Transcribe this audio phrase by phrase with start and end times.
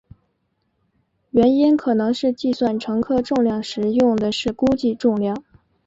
[1.29, 5.43] 原因可能是计算乘客重量时用的是估计重量。